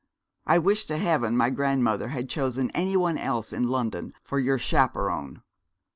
I 0.47 0.57
wish 0.57 0.85
to 0.85 0.97
heaven 0.97 1.37
my 1.37 1.51
grandmother 1.51 2.07
had 2.07 2.27
chosen 2.27 2.71
any 2.71 2.97
one 2.97 3.19
else 3.19 3.53
in 3.53 3.67
London 3.67 4.13
for 4.23 4.39
your 4.39 4.57
chaperon.' 4.57 5.43